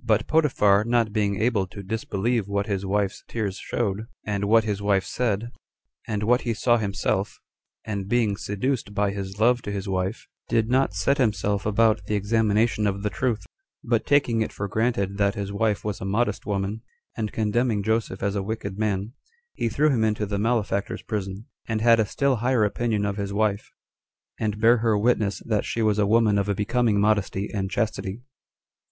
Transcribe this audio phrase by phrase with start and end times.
[0.00, 4.80] But Potiphar not being able to disbelieve what his wife's tears showed, and what his
[4.80, 5.50] wife said,
[6.06, 7.40] and what he saw himself,
[7.84, 12.14] and being seduced by his love to his wife, did not set himself about the
[12.14, 13.44] examination of the truth;
[13.82, 16.82] but taking it for granted that his wife was a modest woman,
[17.16, 19.14] and condemning Joseph as a wicked man,
[19.54, 23.32] he threw him into the malefactors' prison; and had a still higher opinion of his
[23.32, 23.72] wife,
[24.38, 28.22] and bare her witness that she was a woman of a becoming modesty and chastity.